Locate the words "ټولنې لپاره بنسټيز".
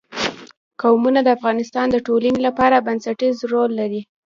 2.07-3.35